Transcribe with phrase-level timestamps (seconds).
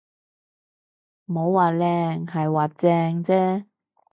[1.27, 3.65] 冇話靚，係話正啫